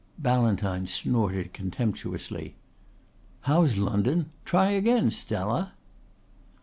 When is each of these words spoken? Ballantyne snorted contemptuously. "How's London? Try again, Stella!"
Ballantyne 0.17 0.87
snorted 0.87 1.53
contemptuously. 1.53 2.55
"How's 3.41 3.77
London? 3.77 4.31
Try 4.45 4.71
again, 4.71 5.11
Stella!" 5.11 5.73